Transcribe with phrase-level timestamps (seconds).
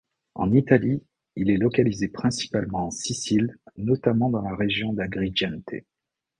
[0.33, 1.03] En Italie,
[1.35, 5.69] il est localisé principalement en Sicile, notamment dans la région d'Agrigente.